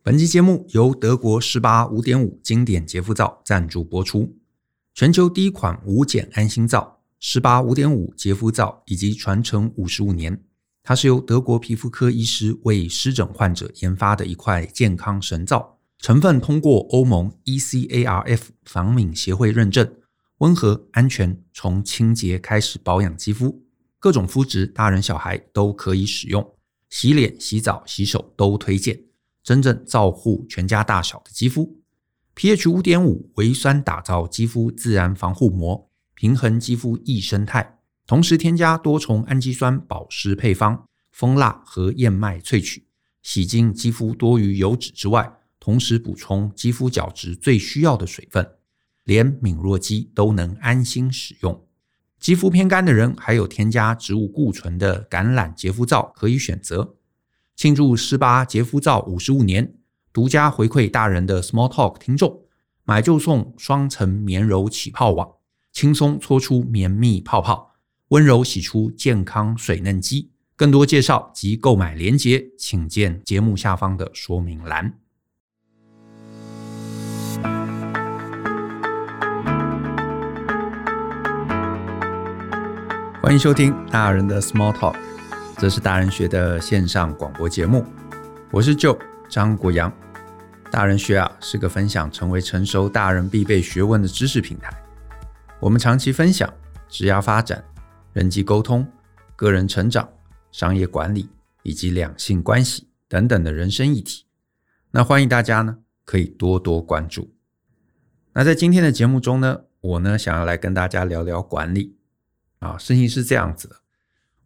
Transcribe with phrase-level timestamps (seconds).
[0.00, 4.38] 本期节目由德国十八五点五经典洁肤皂赞助播出。
[4.94, 10.40] 全球第一款无碱安心皂十八五点五洁肤皂以及传承五十五年，
[10.84, 19.92] 它是由德国皮肤科医师为湿疹患者研发的一块健康神皂，成分通过欧盟 ECARF 防敏协会认证，
[20.38, 23.64] 温和安全，从清洁开始保养肌肤，
[23.98, 26.54] 各种肤质大人小孩都可以使用，
[26.88, 29.07] 洗脸、洗澡、洗手都推荐。
[29.48, 31.80] 真正照护全家大小的肌肤
[32.36, 37.78] ，pH 五点五微酸打造肌肤自然防护膜，平衡肌肤液生态。
[38.06, 42.88] 同时添加多重氨基酸保湿配方，蜂蜡和燕麦萃取，
[43.22, 48.46] 洗净肌肤多余油脂之外，同时补充肌肤角质最需要的水分，
[49.04, 51.66] 连敏弱肌都能安心使用。
[52.20, 56.97] 肌肤偏干的人，还有添加植物固醇的橄榄洁肤皂可以选择。
[57.58, 59.74] 庆祝施巴洁肤皂五十五年，
[60.12, 62.42] 独家回馈大人的 Small Talk 听众，
[62.84, 65.28] 买就送双层绵柔起泡网，
[65.72, 67.72] 轻松搓出绵密泡泡，
[68.10, 70.30] 温柔洗出健康水嫩肌。
[70.54, 74.94] 更多介绍及购买链接，请见节目下方的说明栏。
[83.20, 85.07] 欢迎收听大人的 Small Talk。
[85.58, 87.84] 这是大人学的线上广播节目，
[88.52, 88.96] 我是 Joe
[89.28, 89.92] 张国阳。
[90.70, 94.70] 大人学啊是个分享成为成熟大人必备学问的知识平台。
[95.58, 96.48] 我们长期分享
[96.88, 97.64] 职业发展、
[98.12, 98.86] 人际沟通、
[99.34, 100.08] 个人成长、
[100.52, 101.28] 商业管理
[101.64, 104.26] 以及两性关系等等的人生议题。
[104.92, 107.34] 那欢迎大家呢可以多多关注。
[108.32, 111.96] 那在今天的节目中呢，我呢想要来跟大家聊聊管理
[112.60, 113.74] 啊，事情是这样子的。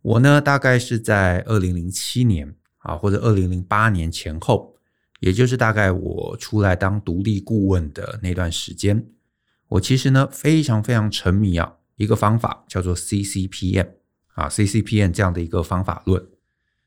[0.02, 4.76] 我呢，大概是在二零零七年啊，或者二零零八年前后，
[5.20, 9.06] 也就是大概我出来当独立顾问的那段时间，
[9.68, 13.90] 我其实呢非常非常沉迷啊一个方法叫做 CCPM
[14.34, 16.26] 啊 CCPM 这样的一个方法论。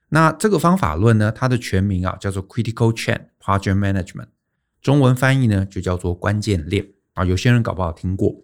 [0.10, 4.28] 那这个方法论呢，它的全名啊叫做 Critical Chain Project Management，
[4.82, 7.24] 中文翻译呢就叫做关键链啊。
[7.24, 8.36] 有些人搞不好听过，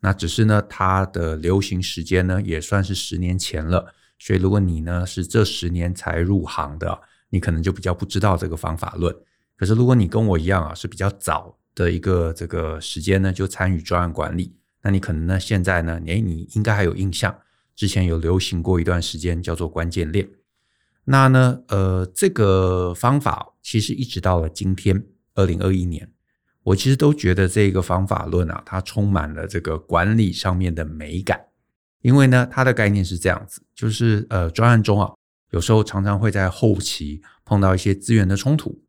[0.00, 3.94] 那只是呢它的流行时间呢也算是十年前了。
[4.18, 9.14] 所以，如果你呢是这十年才入行的，你可能就比较不知道这个方法论。
[9.56, 17.38] 可是，如果你跟我一样啊，是比较早的一个这个时间呢，就参与专案管理，那你可能呢现在呢，诶，你应该还有印象，
[17.74, 20.28] 之前有流行过一段时间叫做关键链。
[21.04, 26.10] 那呢，呃，这个方法其实一直到了今天，二零二一年，
[26.62, 31.47] 我其实都觉得这个方法论啊，它充满了这个管理上面的美感。
[32.02, 35.12] 因为呢，它的概念是这样子，就是呃，专案中啊，
[35.50, 38.80] 有时候常常会在后期碰到一些资源的冲突。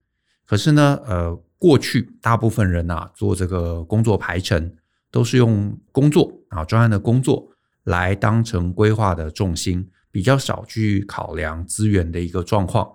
[0.45, 4.75] 可是呢，呃，过去大部分人啊，做这个工作排程，
[5.11, 7.49] 都是用工作啊，专案的工作
[7.83, 12.87] 来当成规划的重心，比较少去考量资源的一个状况。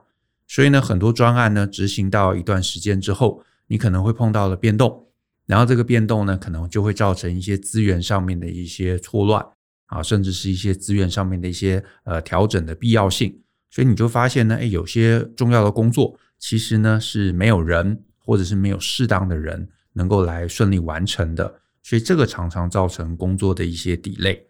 [0.47, 5.07] 所以呢，很多专案呢，执行到一段时间之后，你可能会碰到了变动，
[5.47, 9.45] 然后这个变动呢，可能就会造成一些资源上面的一些错乱。
[9.87, 13.41] 啊，甚至是一些资源上面的一些呃调整的必要性，
[13.71, 24.47] 所以你就发现呢，哎，有些重要的工作其实呢是没有人或者是没有适当的人能够来顺利完成的，所以这个常常造成工作的一些底累。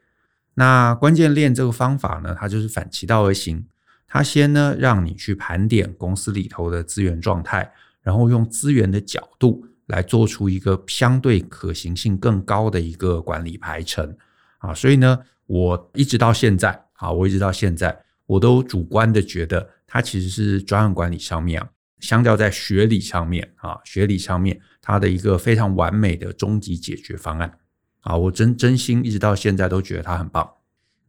[0.54, 3.66] 那关键链这个方法呢，它就是反其道而行，
[4.06, 14.16] 它先呢让你去盘点公司里头的资源状态，然后用资源的角度来做出一个相对可行性更高的一个管理排程
[14.66, 15.18] 啊，所以呢。
[15.46, 17.94] 我一直到现在啊，我一直到现在，
[18.24, 21.68] 我都主观的觉得它其实是专案管理上面啊，
[22.00, 27.58] 相较在学理上面啊，学理上面它的一个非常完美的终极解决方案
[28.00, 30.50] 啊，我真真心一直到现在都觉得它很棒。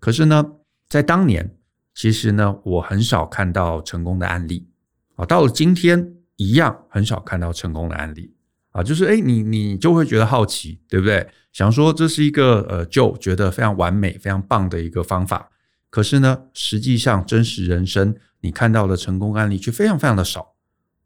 [0.02, 0.46] 可是呢，
[0.90, 1.56] 在当年，
[1.94, 4.68] 其实呢，我很少看到成功的案例
[5.16, 8.35] 啊，到了今天一样很少看到成功的案例。
[8.76, 11.26] 啊，就是诶，你你就会觉得好奇，对不对？
[11.54, 15.50] 想说这是一个呃，就觉得非常完美、非常棒的一个方法。
[15.90, 20.56] 可是呢，实际上真实人生你看到的成功案例却非常非常的少。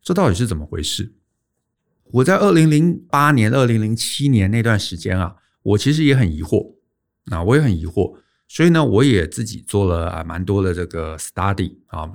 [0.02, 1.14] 这到底是怎么回事？
[2.06, 6.74] 我在二零零八年、二零零七年那段时间啊，我其实也很疑惑，
[7.30, 8.18] 啊，我也很疑惑，
[8.48, 12.10] 所以呢，我也自己做了啊蛮多的这个 study 啊。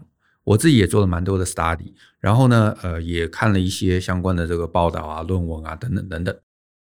[0.44, 6.36] 我自己也做了蛮多的 study，然后呢，呃，也看了一些相关的这个报道啊、论文啊等等等等。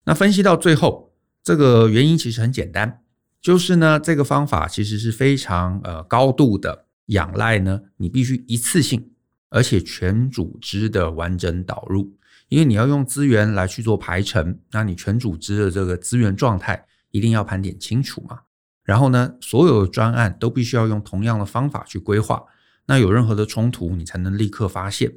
[0.05, 1.13] 那分析到最后，
[1.43, 3.03] 这个原因其实很简单，
[3.41, 9.11] 就是呢，这个方法其实是非常呃高度的仰赖呢，你必须一次性
[9.49, 12.15] 而且全组织的完整导入。
[12.49, 18.41] 因为你要用资源来去做排程，那你全组织的这个资源状态一定要盘点清楚嘛。
[18.85, 22.43] 然后呢，所有的专案都必须要用同样的方法去规划。
[22.89, 25.13] 那有任何的冲突，你才能立刻发现。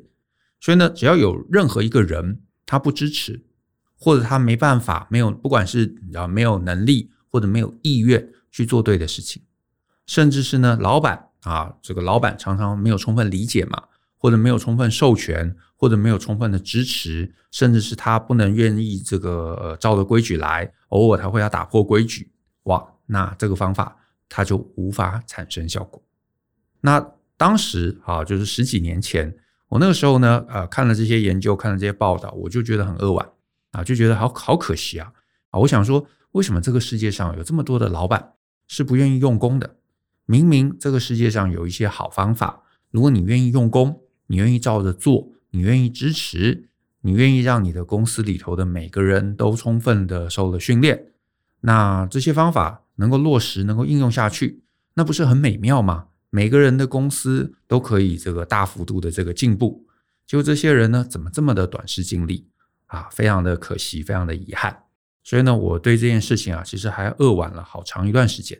[0.59, 3.43] 所以呢，只要有任何一个人他不支持，
[3.97, 9.41] 或者他没办法，没有，不管是啊没有能力或者没有意愿去做对的事情，
[10.05, 13.85] 甚至是呢，老板啊，这个老板常常没有充分理解嘛。
[14.23, 22.31] 或者没有充分授权，或者没有充分的支持，甚至是他不能愿意这个照着规矩来，偶尔他会要打破规矩，
[22.65, 23.97] 哇，那这个方法
[24.29, 25.99] 他就无法产生效果。
[26.81, 27.03] 那
[27.41, 29.35] 当时啊，就是十几年前，
[29.69, 33.27] 我那个时候呢，呃，看了这些研究，看了这些报道，我就觉得很扼腕
[33.71, 35.11] 啊，就觉得好好可惜啊
[35.49, 35.59] 啊！
[35.61, 38.33] 我想说，为什么这个世界上有这么多的老板
[38.67, 39.77] 是不愿意用功的？
[40.27, 42.61] 明明这个世界上有一些好方法，
[42.91, 44.01] 如果你愿意用功。
[44.27, 46.69] 你愿意照着做，你愿意支持，
[47.01, 51.07] 你愿意让你的公司里头的每个人都充分的受了训练，
[51.59, 56.05] 那这些方法能够落实，能够应用下去，那不是很美妙吗？
[56.31, 59.85] 每个人的公司都可以这个大幅度的这个进步，
[60.25, 62.47] 就这些人呢，怎么这么的短视近利
[62.87, 63.07] 啊？
[63.11, 64.85] 非常的可惜，非常的遗憾。
[65.23, 68.59] 所以呢，我对这件事情啊，其实还扼腕了好长一段时间。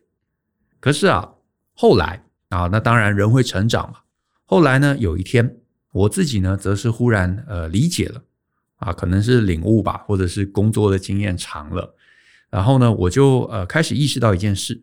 [0.79, 1.33] 可是啊，
[1.73, 4.01] 后来啊，那当然人会成长嘛。
[4.45, 5.57] 后来呢，有一天。
[5.94, 8.24] 我自己呢，则是忽然呃理解了
[8.77, 11.94] 啊，可能是领悟吧，或者是工作的经验长了，
[12.50, 14.81] 然后呢，我就呃开始意识到一件事，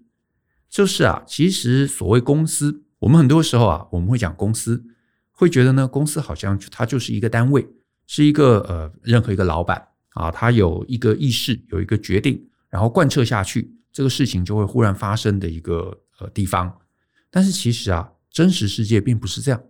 [0.69, 4.85] 就是啊，其实所谓公司，我们很多时候啊，我们会讲公司，
[5.33, 7.67] 会觉得呢，公司好像它就是一个单位，
[8.07, 16.79] 是一个呃任何一个老板啊，他有一个意识，有一个决定，然后贯彻下去，这个事情就会忽然发生的一个呃地方。
[17.31, 19.63] 但是其实啊，真实世界并不是这样。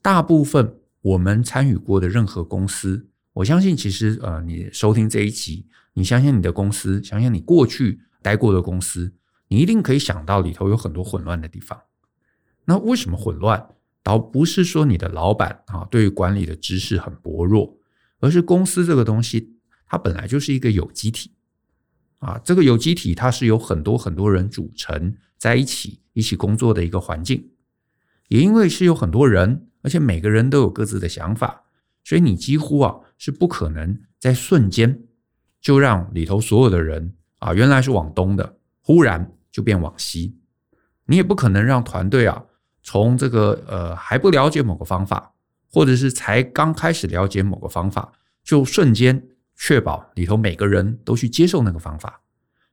[0.00, 9.12] 大部分我们参与过的任何公司，我相信其实呃，你收听这一集，你想想你的公司，想想你过去待过的公司，
[9.48, 11.82] 你一定可以想到里头有很多混乱的地方。
[12.66, 13.68] 那为什么混乱？
[14.02, 17.76] 倒不是说你的老板啊对于管理的知识很薄弱，
[18.20, 19.56] 而是公司这个东西
[19.86, 21.32] 它本来就是一个有机体
[22.18, 27.50] 啊，这个有机体它是由很多很多人组成在一起一起工作的一个环境，
[28.28, 29.64] 也因为是有很多人。
[29.80, 31.62] 而且每个人都有各自的想法，
[32.02, 35.04] 所以你几乎啊是不可能在瞬间
[35.60, 40.38] 就让里头所有的人啊原来是往东的，忽然就变往西。
[41.06, 42.44] 你也不可能让团队啊
[42.82, 45.32] 从这个呃还不了解某个方法，
[45.70, 48.12] 或者是才刚开始了解某个方法，
[48.44, 49.20] 就瞬间
[49.56, 52.20] 确保里头每个人都去接受那个方法，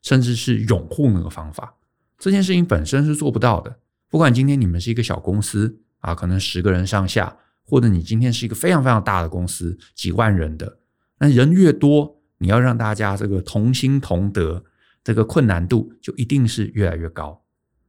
[0.01, 1.75] 甚至是拥护那个方法。
[2.19, 3.79] 这件事情本身是做不到的。
[4.09, 5.81] 不管今天你们是一个小公司。
[5.99, 10.77] 啊，可能十个人上下，或者你今天是一个非常非常大的公司，几万人的，
[11.17, 14.63] 那人越多，你要让大家这个同心同德，
[15.05, 17.43] 这个困难度就一定是越来越高。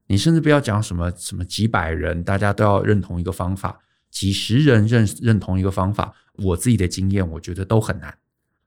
[0.06, 3.80] 你甚至不要讲什么什么几百人，大家都要认同一个方法，
[4.10, 8.16] 几十人认认同一个方法，我自己的经验，我觉得都很难。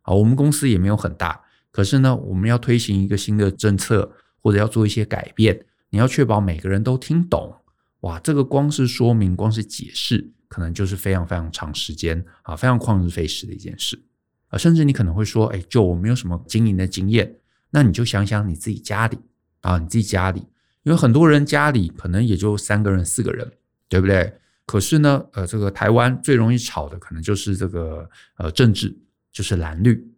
[0.01, 1.39] 啊，我们公司也没有很大，
[1.71, 4.11] 可是呢，我们要推行一个新的政策，
[4.41, 7.55] 或者要做一些改变，你要确保每个人都听懂。
[8.01, 14.01] 哇，这个光是说明，光是解释，可能就是非常非常长时间啊，非常旷日费时的一件事
[14.47, 14.57] 啊。
[14.57, 17.38] 甚至你可能会说，哎，就我没有什么经营的经验，
[17.71, 19.17] 那你就想想你自己家里
[19.61, 20.39] 啊，你自己家里，
[20.83, 23.51] 因为很多人家里可能也就三个人、四个人，
[23.87, 24.33] 对不对？
[24.65, 28.95] 可是呢，呃，这个台湾最容易吵的，可能就是这个呃政治，
[29.31, 30.11] 就是蓝绿。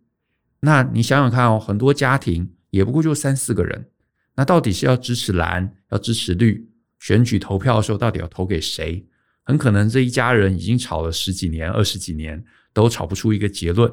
[0.60, 3.90] 那你想想看哦，很多家庭也不过就三四个人，
[4.36, 6.70] 那到底是要支持蓝，要支持绿？
[7.00, 9.08] 选举投票的时候，到底要投给谁？
[9.44, 12.44] 很可能这一家人已经吵了十几年、二十几年，
[12.74, 13.92] 都吵不出一个结论。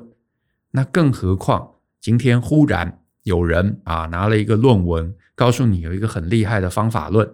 [0.72, 7.30] 那更何况今天忽然有人啊拿了一个论文，告诉你有一个很厉害的方法论，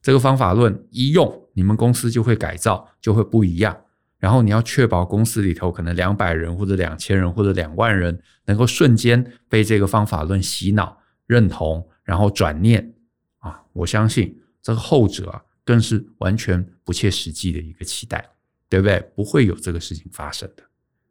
[0.00, 3.76] 这个方法论一用，你们公司就会改造，就会不一样。
[4.18, 12.94] 然后你要确保公司里头可能两百人或者两千人或者两万人能够瞬间被这个方法论洗脑、认同，然后转念
[13.38, 14.38] 啊，我相信。
[14.60, 18.28] 这个后者啊，更是完全不切实际的一个期待，
[18.68, 19.00] 对不对？
[19.14, 20.62] 不会有这个事情发生的，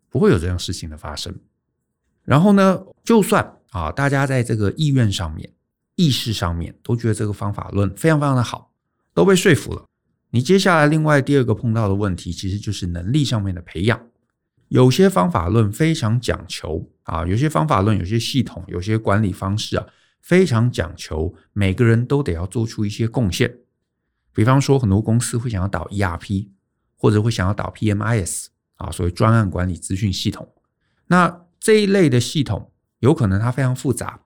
[0.09, 1.33] 不会有这样事情的发生。
[2.23, 5.51] 然后呢，就算啊，大家在这个意愿上面、
[5.95, 8.71] 意识上面都觉得这个方法论非常非常的好，
[9.13, 9.85] 都被说服了。
[10.31, 13.99] 你接下来另外第二个碰到的问题，其实就是能力上面的培养。
[14.67, 19.85] 有些方法论非常讲求啊，有些方法论、有些系统、有些管理方式啊。
[20.19, 23.59] 非常讲求，每个人都得要做出一些贡献。
[24.33, 26.49] 比方说，很多公司会想要导 ERP，
[26.97, 30.51] 或者会想要导 PMIS 啊，所谓专案管理资讯系统。
[31.05, 32.73] 那这一类的系统
[33.07, 34.19] 有可能它非常复杂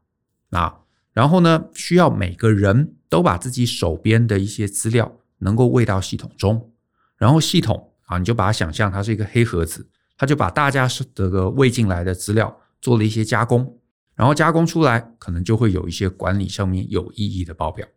[0.50, 0.80] 啊，
[1.14, 6.72] 然后呢，需要每个人都把自己手边的一些资料能够喂到系统中，
[7.16, 13.78] 然后系统啊，你就把它想象它是一个黑盒子，它就把大家是这个喂进来的资料做了一些加工，
[14.16, 17.88] 然后加工出来可能就会有一些管理上面有意义的报表。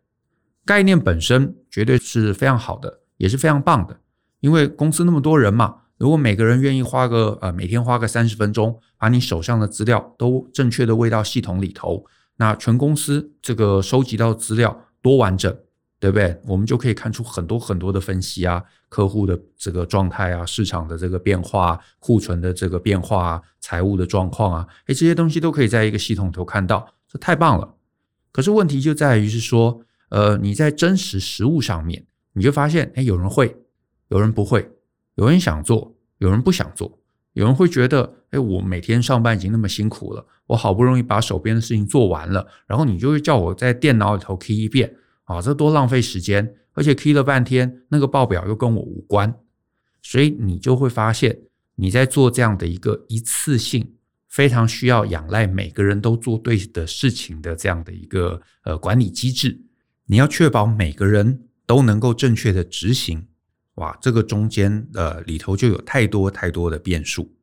[0.63, 3.99] 概念本身绝对是非常好的，也是非常棒的，
[4.39, 5.77] 因为公司那么多人嘛。
[5.97, 12.05] 如果每个人愿意花个呃每天花个三十分钟，把你手上的资料都正确的喂到系统里头，
[12.37, 15.55] 那全公司这个收集到资料多完整，
[15.99, 16.41] 对不对？
[16.47, 27.75] 我们就可以看出很多很多的分析啊，客户的这个状态啊，市场的这个变化，库存的这个变化啊，财务的状况啊，诶，这些东西都可以在一个系统头看到，这太棒了。
[28.33, 33.55] 可是问题就在于是说，呃，你在真实实物上面，你就发现，诶，有人会，
[34.09, 34.69] 有人不会。
[35.15, 36.99] 有人想做，有人不想做，
[37.33, 44.93] 有人会觉得，哎，我每天上班已经那么辛苦了，我好不容易把手边的事情做完了，然后你就会叫我在电脑里头 key 一遍，
[45.23, 49.33] 啊，这多浪费时间，而且 key 了半天，那个报表又跟我无关，
[50.01, 51.39] 所以你就会发现，
[51.75, 53.95] 你在做这样的一个一次性、
[54.27, 59.61] 非常需要仰赖每个人都做对的事情的这样的一个呃管理机制，
[60.05, 63.25] 你要确保每个人都能够正确的执行。
[63.75, 67.35] 哇，这个中间呃里头就有太多太多的变数，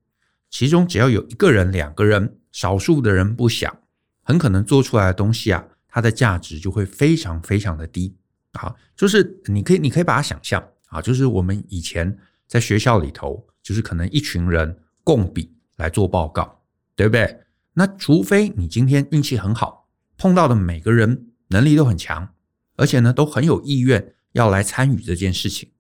[0.51, 3.75] 其中只要有一个人、两个人、少数的人不想，
[4.23, 8.17] 很可能做出来的东西啊，它的价值就会非常非常的低
[8.53, 8.75] 啊。
[8.97, 16.63] 就是你可以你可以把它想象啊，就是我们以前在学校里头，就是可能一群人共笔来做报告，
[16.97, 17.41] 对不对？
[17.75, 22.35] 那除非你今天运气很好，碰到的每个人能力都很强，
[22.77, 25.71] 而且呢都很有意愿要来参与这件事情。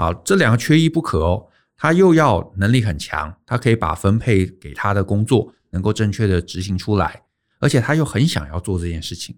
[0.00, 1.46] 啊，这两个缺一不可哦。
[1.76, 7.22] 他又要能力很强，他可以把分配给他的工作能够正确的执行出来，
[7.58, 9.36] 而且他又很想要做这件事情。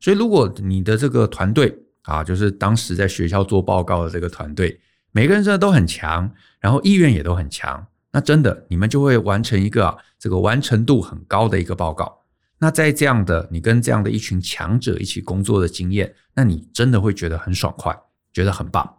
[0.00, 12.22] 所以，如果你的这个团队啊，就是当时在学校做报告的这个团队，每个人真的都很强，然后意愿也都很强，那真的你们就会完成一个，这个完成度很高的一个报告。
[12.58, 17.96] 那在这样的你跟这样的一群强者一起工作的经验，那你真的会觉得很爽快，
[18.32, 18.97] 觉得很棒。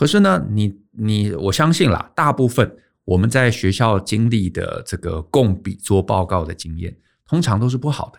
[0.00, 6.96] 可是呢，你你我相信啦，大部分我们在学校经历的这个共笔做报告的经验，
[7.28, 8.18] 通常都是不好的。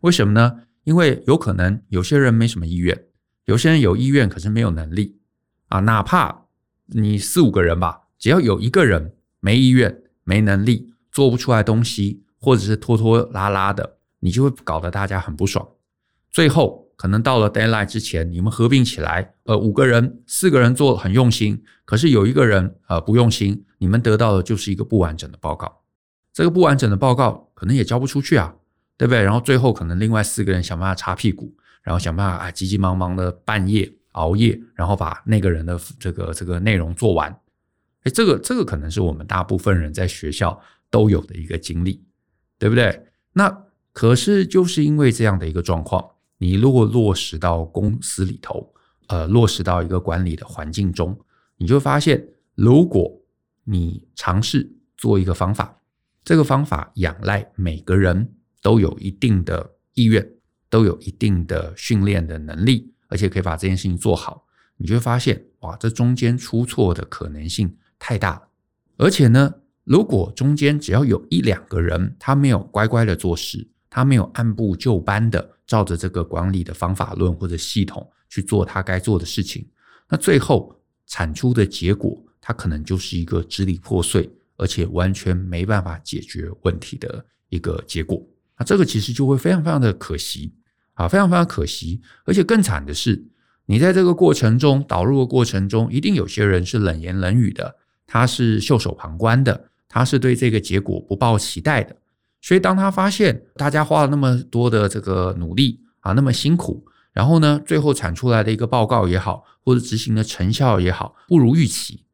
[0.00, 0.62] 为什么呢？
[0.82, 3.04] 因为有可能有些人没什么意愿，
[3.44, 5.20] 有些人有意愿，可是没有能力
[5.68, 5.78] 啊。
[5.78, 6.46] 哪怕
[6.86, 15.68] 你四五个人吧，只要有一个人没意愿、没能力，做不出来东西，或者是拖拖拉拉的，你就会搞得大家很不爽。
[16.28, 16.89] 最后。
[17.00, 25.80] 可能到了 deadline 之前，你们合并起来，呃，五个人、四个人做很用心，可是有一个人呃不用心，你们得到的就是一个不完整的报告。
[26.30, 28.54] 这个不完整的报告可能也交不出去啊，
[28.98, 29.22] 对不对？
[29.22, 37.34] 然后最后可能另外四个人想办法擦屁股，然后想办法啊急急忙忙的半夜熬夜，然后把那个人的这个这个内容做完。
[38.04, 42.04] 诶，这个这个可能是我们大部分人在学校都有的一个经历，
[42.58, 43.06] 对不对？
[43.32, 43.64] 那
[43.94, 46.06] 可是就是因为这样的一个状况。
[46.42, 48.72] 你如果落实到公司里头，
[49.08, 51.14] 呃，落实到一个管理的环境中，
[51.58, 53.12] 你就发现，如果
[53.64, 55.82] 你尝试做一个方法，
[56.24, 58.32] 这个方法仰赖每个人
[58.62, 60.26] 都有一定的意愿，
[60.70, 64.46] 都有一定的训练的能力，而且可以把这件事情做好，
[64.78, 68.48] 你就会发现，哇，这中间出错的可能性太大了。
[68.96, 75.58] 而且呢，如果中间只要有一两个人，他没有乖乖的做事，他没有按部就班的。
[75.70, 79.64] 照着这个管理的方法论或者系统去做他该做的事情，
[80.08, 88.20] 那最后产出的结果，它可能就是一个支离破碎，而且完全没办法解决问题的一个结果。
[88.58, 90.52] 那这个其实就会非常非常的可惜
[90.94, 92.00] 啊，非常非常可惜。
[92.24, 93.24] 而且更惨的是，
[93.66, 97.76] 你在这个过程中导入的过程中，一定有些人是冷言冷语的，
[98.08, 101.94] 他是袖手旁观的，他是对这个结果不抱期待的。
[102.40, 112.04] 所以，当他发现大家花了那么多的这个努力啊，那么辛苦，然后呢，最后产出来的一个报告也好，或者执行的成效也好，不如预期，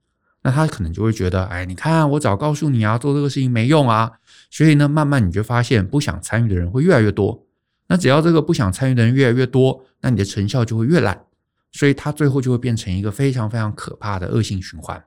[0.43, 4.13] 那他可能就会觉得，哎，你看我早告诉你啊，做这个事情没用啊。
[4.51, 7.47] 所以呢，慢慢你就发现，不想参与的人会越来越多。
[7.89, 11.25] 那只要这个不想参与的人越来越多，那你的成效就会越烂。
[11.73, 15.05] 所以，他最后就会变成一个非常非常可怕的恶性循环。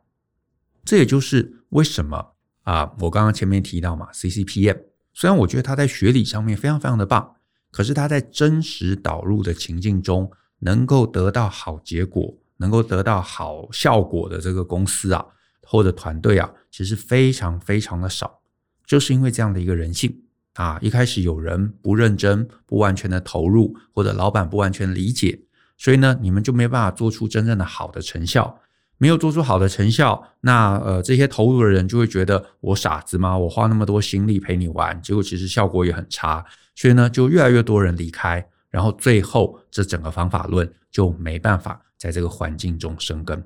[0.86, 2.34] 这也就是为什么
[2.64, 4.78] 啊，我刚刚前面提到嘛，CCPM。
[5.20, 7.36] 虽然我觉得他在学理上面非常非常的棒，
[7.72, 15.26] 可是他在真实导入的情境中能够得到好结果，能够得到好效果的这个公司啊，
[15.64, 18.40] 或者团队啊，其实非常非常的少，
[18.86, 20.22] 就是因为这样的一个人性
[20.54, 25.42] 啊，一开始有人不认真、不完全的投入，或者老板不完全理解，
[25.78, 28.62] 所以呢，你们就没办法做出真正的好的成效。
[29.00, 33.36] 没有做出好的成效，那呃，这些投入的人就会觉得我傻子吗？
[33.36, 43.42] 我花那么多心力陪你玩，结果其实效果也很差，所以呢，就越来越多人离开，然后最后这整个方法论就没办法在这个环境中生根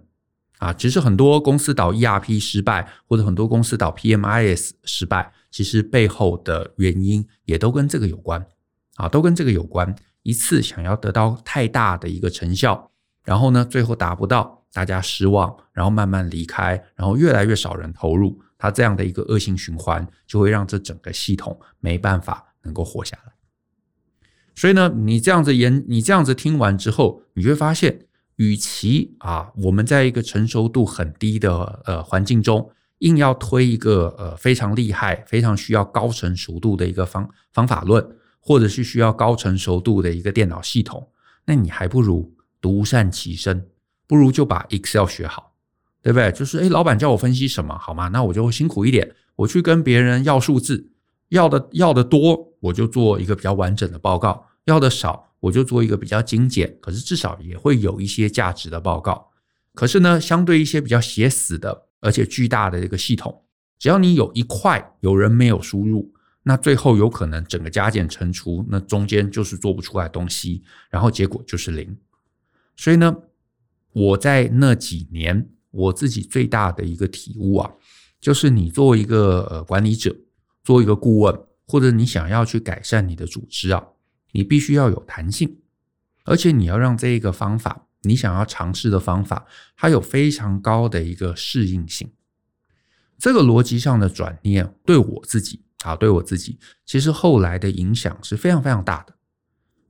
[0.58, 0.74] 啊。
[0.74, 8.44] 其实很多公司导 ERP 失败，或者很多公司导 PMIS 失败，其实背后的原因也都跟这个有关
[8.96, 9.96] 啊，都跟这个有关。
[10.24, 12.90] 一次想要得到太大的一个成效，
[13.24, 14.63] 然后呢，最后达不到。
[14.74, 23.34] 大家失望，然后慢慢离开，然后越来越少人投入，它这样的一个恶性循环，就会让这整个系统没办法能够活下来。
[24.56, 38.04] 所以呢，你这样子研，你这样子听完之后，你会发现，与其啊，我们在一个成熟度很低的呃环境中，硬要推一个呃非常厉害、非常需要高成熟度的一个方方法论，
[38.40, 41.10] 或者是需要高成熟度的一个电脑系统，
[41.46, 43.68] 那你还不如独善其身。
[44.14, 45.56] 不如就把 Excel 学好，
[46.04, 46.32] 对不对？
[46.32, 48.10] 就是诶，老板叫我分析什么，好吗？
[48.10, 50.92] 那我就辛苦一点，我去跟别人要数字，
[51.30, 59.32] 要的要的多，我就做一个比较完整的报告；要的少，我就做一个比较精简，可是至少也会有一些价值的报告。
[59.74, 63.44] 可是呢，相对一些比较写死的，而且巨大的这个系统，
[63.80, 71.98] 只要你有一块有人没有输入，那最后有可能整个加减乘除，那中间就是做不出来东西，然后结果就是零。
[72.76, 73.16] 所以呢，
[73.94, 77.72] 我在那几年，我自己最大的一个体悟啊，
[78.20, 80.16] 就是你作为一个呃管理者，
[80.64, 83.84] 做一个顾问，或者你想要去改善你的组织啊，
[84.32, 85.58] 你必须要有弹性，
[86.26, 89.46] 而且你要让这一个方法，你想要尝试的方法，
[89.78, 92.12] 它有非常高的一个适应性。
[93.20, 99.16] 这个逻辑上的转念，对我自己啊，对我自己，其实后来的影响是非常非常大的。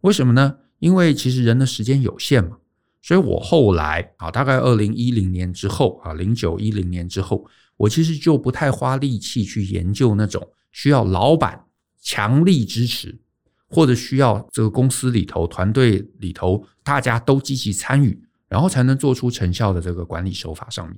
[0.01, 0.57] 为什么呢？
[0.79, 2.57] 因为其实人的时间有限嘛。
[3.03, 11.65] 所以我后来啊，大概二零一零年之后啊，零九一零年之后，我其实就不太花力气去研究那种需要老板
[12.01, 13.19] 强力支持，
[13.67, 20.97] 或者需要这个公司里头团队里头大家都积极参与，然后才能做出成效的这个管理手法上面。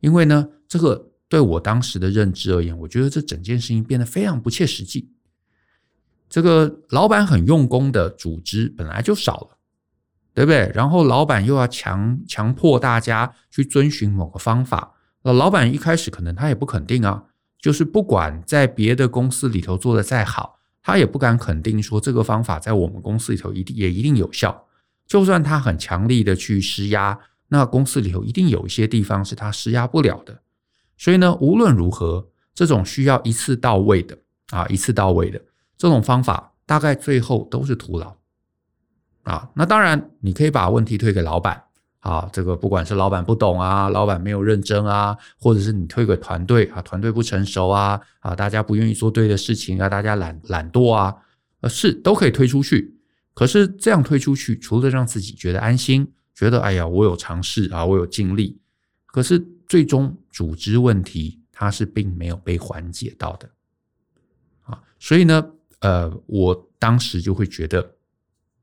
[0.00, 5.10] 因为呢，这个对我当时的认知而言，我觉得这整件事情变得非常不切实际。
[6.28, 9.55] 这个老板很用功的组织本来就少了。
[10.36, 10.70] 对不对？
[10.74, 17.24] 然后老板又要强强迫大家去遵循某个方法，那老板一开始可能他也不肯定啊，
[17.58, 24.66] 就是不管在别的公司里头做得再好，他也不敢肯定说这个方法在我们公司里头一定也一定有效。
[25.06, 27.18] 就算他很强力的去施压，
[27.48, 30.42] 那公司里头一定有一些地方是他施压不了的。
[30.98, 34.18] 所以呢，无论如何，这种需要一次到位的
[34.50, 35.40] 啊，一次到位的
[35.78, 38.14] 这种方法，大概最后都是徒劳。
[39.26, 41.60] 啊，那当然，你可以把问题推给老板
[41.98, 42.30] 啊。
[42.32, 51.12] 这个不管是老板不懂啊，老板没有认真啊，或者是你推给团队啊，团队不成熟啊，啊，大家不愿意做对的事情啊，大家懒懒惰啊，
[51.60, 52.94] 呃，是都可以推出去。
[53.34, 58.60] 可是这样推出去，除了让自己觉得安心，觉得哎呀，我有尝试啊，我有尽力，
[59.06, 63.50] 可是最终组织问题它是并没有被缓解到的
[64.62, 64.80] 啊。
[65.00, 65.44] 所以呢，
[65.80, 67.95] 呃，我当时就会觉得。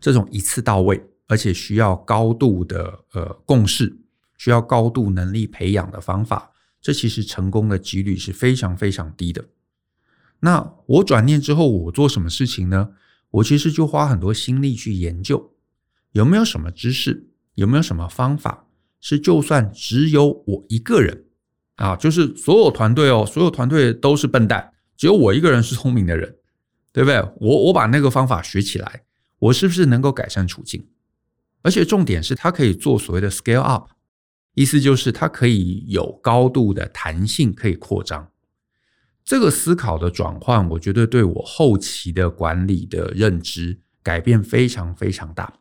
[0.03, 3.97] 这种一次到位，而且需要高度的呃共识，
[4.37, 9.45] 需要高度能力培养的方法，这其实成功的几率是非常非常低的。
[10.41, 12.89] 那我转念之后，我做什么事情呢？
[13.31, 15.53] 我其实就花很多心力去研究，
[16.11, 18.67] 有没有什么知识，有没有什么方法，
[18.99, 21.27] 是就算只有我一个人
[21.75, 26.35] 啊，就是所有团队哦，所有团队都是笨蛋，只有我一个人是聪明的人，
[26.91, 27.21] 对不对？
[27.39, 29.03] 我我把那个方法学起来。
[29.43, 30.87] 我是不是能够改善处境？
[31.63, 33.89] 而且重点是，它可以做所谓的 scale up，
[34.53, 38.29] 意思就是它可以有高度的弹性，可以扩张。
[39.25, 45.53] 这个思考的转换，我觉得对我后期的管理的认知改变非常非常大。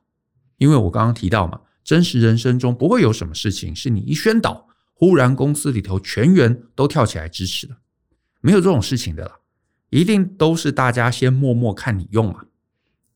[0.58, 7.76] 因为我刚刚提到嘛，真实人生中不会有什么事情是你一宣导，忽然公司里头全员都跳起来支持的，
[8.40, 9.40] 没有这种事情的啦，
[9.90, 12.44] 一定都是大家先默默看你用嘛。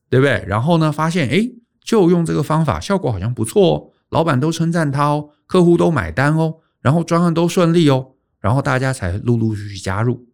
[0.09, 0.43] 对不对？
[0.47, 10.27] 然后呢，发现诶，就用这个方法，效果好像不错哦，老板都称赞他哦，客户都买单哦，然后专案都顺利哦，然后大家才陆陆续续加入。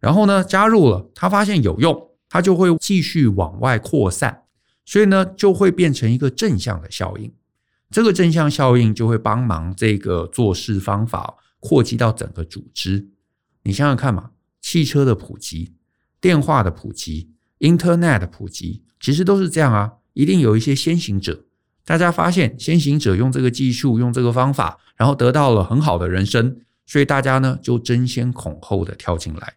[0.00, 4.42] 然后呢，加入了，他发现有用，他就会继续往外扩散，
[4.84, 7.32] 所以呢，就会变成一个正向的效应。
[7.90, 13.10] 这个正向效应就会帮忙这个做事方法扩及到整个组织。
[13.64, 15.74] 你想想看嘛，汽车的普及、
[16.20, 17.30] 电话的普及、
[17.62, 21.44] Internet 普及，其实都是这样啊，一定有一些先行者。
[21.84, 29.54] 大家发现先行者用这个技术、用这个方法，然后得到了很好的人生，所以大家呢就争先恐后的跳进来。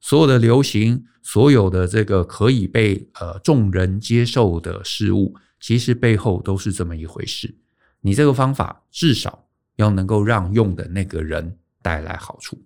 [0.00, 7.56] 所有的流行，所有的这个可以被呃众人接受的事物，其实背后都是这么一回事。
[8.02, 12.62] 你这个方法至少要能够让用的那个人带来好处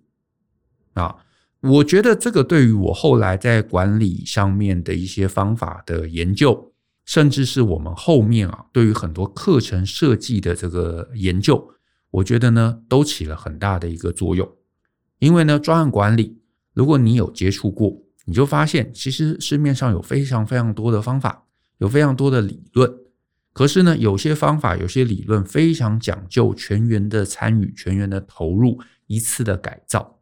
[0.93, 1.15] 啊！
[1.63, 6.69] 我觉得这个对于我后来在管理上面的一些方法的研究。
[7.05, 11.73] 甚至是我们后面啊，对于很多课程设计的这个研究，
[12.11, 14.49] 我觉得呢，都起了很大的一个作用。
[15.19, 16.39] 因为呢，专案管理，
[16.73, 21.43] 如果你有接触过，你就发现，其实市面上有非常非常多的方法，
[21.79, 22.89] 有非常多的理论。
[23.51, 30.21] 可是呢，有些方法、有些理论非常讲究全员的参与、全员的投入、一次的改造。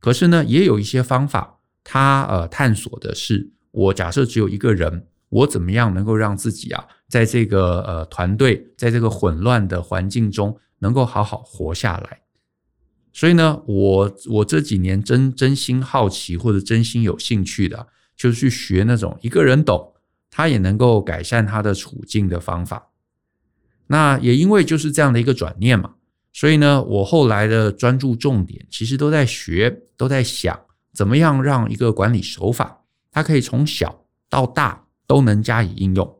[0.00, 5.06] 可是呢，也有一些方法，它呃探索的是，我假设只有一个人。
[5.30, 12.22] 我怎么样能够让自己啊，在这个呃团队，在这个混乱的环境中，能够好好活下来？
[13.12, 17.86] 所以呢，我我这几年真真心好奇或者真心有兴趣的，
[18.16, 19.92] 就是去学那种一个人懂，
[20.32, 22.90] 他也能够改善他的处境的方法。
[23.86, 25.94] 那也因为就是这样的一个转念嘛，
[26.32, 30.60] 所以呢，我后来的专注重点其实都在学，都在想
[30.92, 34.86] 怎么样让一个管理手法，它可以从小到大。
[35.10, 36.18] 都能加以应用。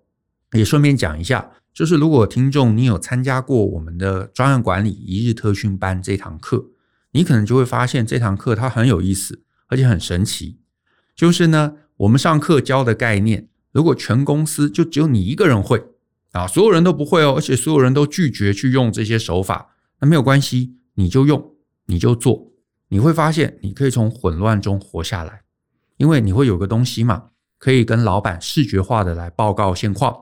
[0.50, 6.70] 也顺便讲一下，就是如果听众你有参加过我们的专案管理一日特训班这堂课，
[7.12, 10.58] 你可能就会发现这堂课它很有意思，而且很神奇。
[11.14, 15.80] 就是呢，我们上课教的概念，如果全公司就只有你一个人会
[16.32, 21.54] 啊，所有人都不会哦，而且所有人都拒绝去用这些手法，那没有关系，你就用，
[21.86, 22.52] 你就做，
[22.88, 25.42] 你会发现你可以从混乱中活下来，
[25.98, 27.24] 因为你会有个东西嘛。
[27.58, 30.16] 可以跟老板视觉化的来报告现况、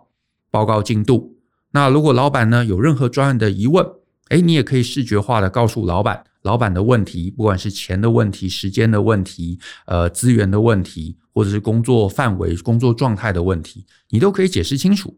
[0.50, 1.38] 报告进度。
[1.70, 3.86] 那如果老板呢有任何专案的疑问，
[4.30, 15.16] 诶，你也可以视觉化的告诉老板，老板的问题，不管是钱的问题、时间的问题、呃资源的问题，或者是工作范围、工作状态的问题，你都可以解释清楚。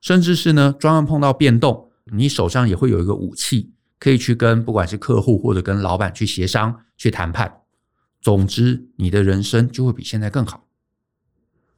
[0.00, 7.62] 甚至是呢，专案碰到变动，你手上也会有一个武器，可以去跟不管是客户或者跟老板去协商、去谈判。
[8.20, 10.66] 总之，你的人生就会比现在更好。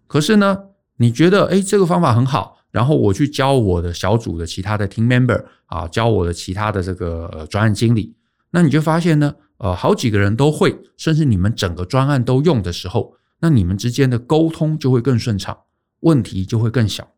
[0.07, 0.59] 可是呢，
[0.97, 8.17] 你觉得诶，这个方法很好，然后我去教我的小组的其他的 team member 啊，教我的其他的这个专案经理，
[8.51, 15.57] 那你就发现呢，呃，好几个人都会，甚至你们整个专案都用的时候，那你们之间的沟通就会更顺畅，
[16.01, 17.13] 问题就会更小。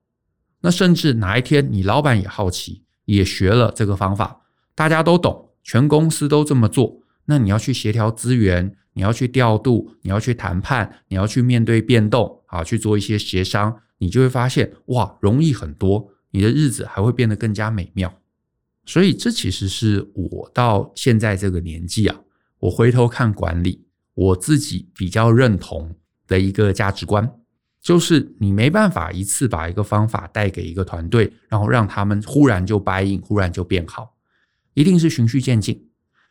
[0.60, 4.41] 那甚至哪一天你老板也好奇，也学了这个方法，
[4.74, 8.76] 大家都懂，全公司都这么做，那你要去协调资源。
[8.94, 18.12] 你要去调度，你要去谈判，你要去面对变动啊，去做一些协商，你就会发现哇，容易很多，你的日子还会变得更加美妙。
[18.84, 22.20] 所以这其实是我到现在这个年纪啊，
[22.58, 25.96] 我回头看管理，我自己比较认同
[26.28, 27.32] 的一个价值观，
[27.80, 34.14] 就是你没办法一次把一个方法带给一个团队，然后让他们忽然就 buy in，忽然就变好，
[34.74, 35.88] 一定是循序渐进。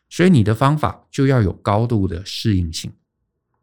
[0.10, 2.92] 所以你的方法就要有高度的适应性，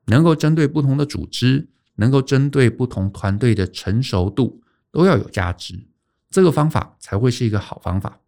[0.07, 5.87] 能够针对不同的组织，能够针对不同团队的成熟度，都要有价值，
[6.31, 8.21] 这个方法才会是一个好方法。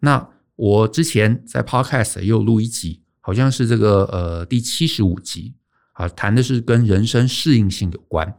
[0.00, 5.54] 那我之前在 Podcast 又录一集，好像是这个呃第七十五集
[5.94, 8.38] 啊，谈的是跟人生适应性有关。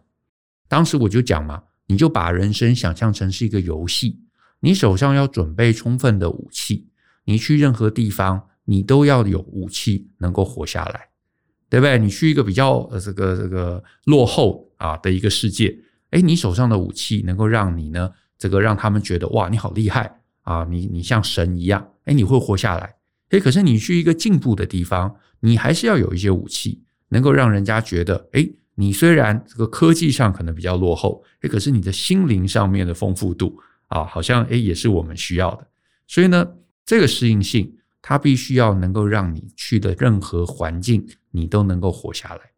[0.70, 4.22] 当时我就讲嘛，你就把人生想象成是一个游戏，
[4.62, 6.88] 你手上要准备充分的武器，
[7.26, 8.50] 你去任何地方。
[8.66, 11.10] 你都要有武器能够活下来，
[11.70, 12.00] 对不对？
[12.00, 15.78] 你去一个比较呃这个这个落后啊的一个世界，
[16.12, 22.96] 诶，你手上的武器能够让你呢这个让他们觉得哇你好厉害啊，你你像神一样，诶，你会活下来。
[23.32, 35.68] 诶，可是你去一个进步的地方，你还是要有一些武器，能够让人家觉得，诶，你虽然这个科技上可能比较落后，诶，可是你的心灵上面的丰富度啊，好像诶也是我们需要的。
[36.08, 36.48] 所以呢，
[36.86, 37.78] 这个适应性。
[38.06, 42.52] 它必须要能够让你去的任何环境，你都能够活下来。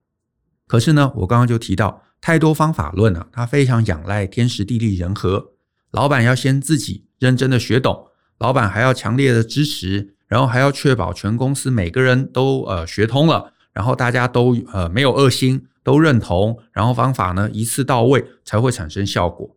[0.66, 5.52] 可是呢，我刚刚就提到，太多方法论啊，它非常仰赖天时地利人和。
[5.92, 8.08] 老板要先自己认真的学懂，
[8.40, 19.56] 老板还要强烈的支持，然后还要确保全公司每个人都呃学通了，然后大家都呃没有恶心，都认同，然后方法呢一次到位才会产生效果。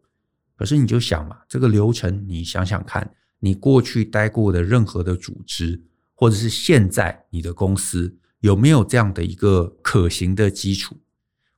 [0.55, 3.15] 可是你就想嘛，这个流程你想想看。
[3.41, 5.83] 你过去待过的任何的组织，
[6.15, 10.97] 或者是现在你的公司有没有这样的一个可行的基础？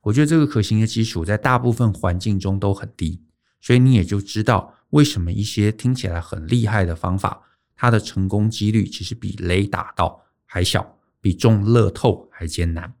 [0.01, 3.21] 我觉得这个可行的基础在大部分环境中都很低，
[3.59, 7.43] 所以你也就知道为什么一些听起来很厉害的方法，
[7.75, 12.95] 它的成功几率其实比雷打到还小，比中乐透还艰难。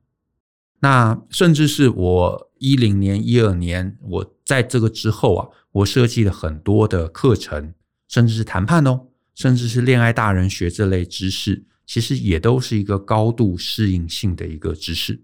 [0.81, 7.73] 那甚至是我一零年、一二年，我在这个之后啊，我设计了很多的课程，
[8.11, 15.23] 甚至是谈判哦，甚至是恋爱大人学这类知识，其实也都是一个高度适应性的一个知识。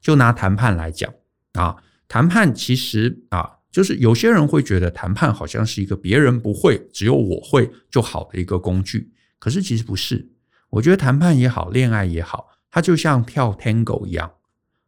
[0.00, 1.12] 就拿谈判来讲
[1.54, 10.30] 啊，谈判其实啊，就是有些人会觉得谈判好像是一个别人不会，只有我会就好的一个工具，可是其实不是。
[10.70, 14.32] 我觉得谈判也好，恋爱也好，它就像跳 Tango 一样。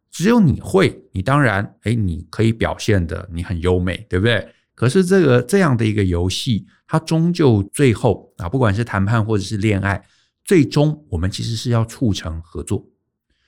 [0.09, 4.54] 只有你会，你当然，诶，你可以表现的你很优美，对不对？
[4.75, 10.05] 可是这个这样的一个游戏，它终究最后啊，不管是谈判或者是恋爱，
[10.43, 12.85] 最终我们其实是要促成合作。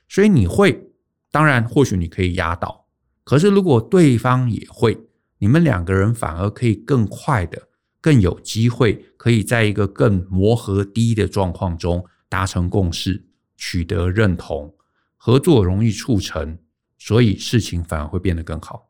[0.07, 0.89] 所以你会，
[1.29, 2.87] 当然或许你可以压倒，
[3.25, 4.97] 可是如果对方也会，
[5.39, 7.67] 你们两个人反而可以更快的、
[7.99, 14.73] 更有机会，可以在一个更磨合低的状况中达成共识，取得认同。
[15.17, 16.57] 合作容易促成，
[16.97, 18.86] 所以事情反而会变得更好。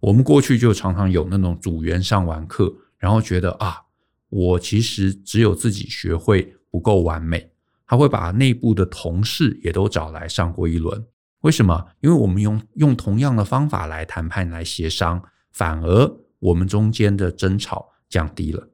[0.00, 3.82] 我们过去就常常有那种组员上完课，然后觉得啊，
[4.28, 7.50] 我其实只有自己学会不够完美，
[7.86, 11.04] 他会把内部的同事也都找来上过一轮。
[11.42, 11.86] 为什么？
[12.00, 18.68] 因为我们用用同样的方法来谈判、来协商，反而我们中间的争吵降低了。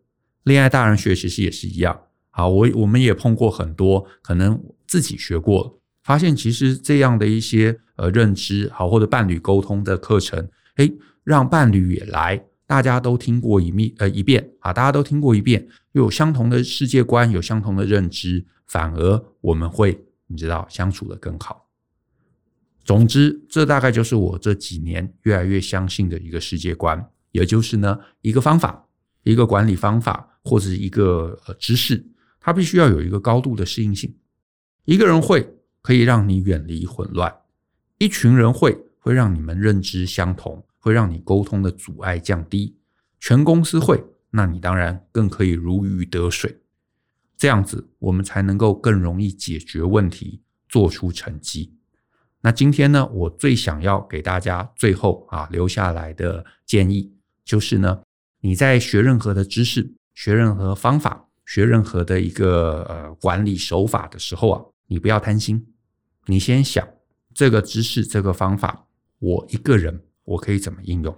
[0.44, 2.02] 恋爱大人学其实也是一样。
[2.30, 5.80] 好，我我们也碰过很多可能自己学过。
[6.02, 10.92] 发现其实这样的一些呃认知好，或者伴侣沟通的课程，诶，
[11.26, 21.66] 让伴侣也来，大家都听过一遍呃一遍啊，大家都听过一遍，又有相同的世界观，有相同的认知，反而我们会你知道相处得更好。
[22.84, 28.86] 总之，这大概就是我这几年越来越相信的一个世界观，也就是呢一个方法，
[29.24, 32.06] 一个管理方法或者一个呃知识，
[32.38, 34.14] 它必须要有一个高度的适应性，
[34.84, 35.52] 一个人会。
[35.82, 37.32] 可以让你远离混乱，
[37.98, 42.76] 一群人会会让你们认知相同，会让你沟通的阻碍降低。
[43.18, 46.60] 全公司会，那你当然更可以如鱼得水。
[47.36, 51.74] 这样子，我们才能够更容易解决问题，做出成绩。
[52.40, 57.12] 那今天呢，我最想要给大家最后啊留下来的建议，
[57.44, 58.02] 就是呢，
[58.42, 65.66] 你在学任何的知识、学任何方法、学任何的一个呃管理手法的时候啊，你不要贪心。
[66.26, 66.86] 你先想
[67.34, 68.86] 这个知识、这个方法，
[69.18, 71.16] 我一个人我可以怎么应用？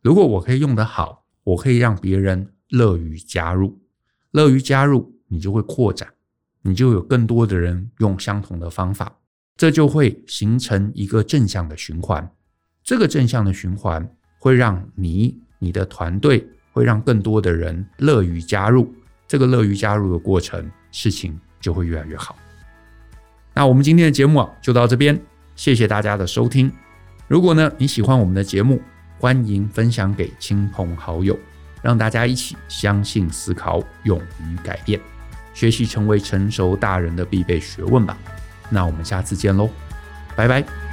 [0.00, 3.78] 如果我可以用得好，我可以让别人乐于加入，
[4.30, 6.08] 乐于加入，你就会扩展，
[6.62, 9.18] 你就有更多的人用相同的方法，
[9.56, 12.28] 这就会形成一个正向的循环。
[12.82, 18.94] 这个正向的循环会让你、你的团队会让更多的人乐于加入，
[19.26, 22.36] 这个乐于加入的过程，事情就会越来越好。
[23.54, 25.20] 那我们今天的节目啊，就到这边，
[25.56, 26.70] 谢谢大家的收听。
[27.28, 28.80] 如果呢，你喜欢我们的节目，
[29.18, 31.36] 欢迎分享给亲朋好友，
[31.82, 35.00] 让大家一起相信、思考、勇于改变，
[35.52, 38.16] 学习成为成熟大人的必备学问吧。
[38.70, 39.68] 那我们下次见喽，
[40.36, 40.85] 拜拜。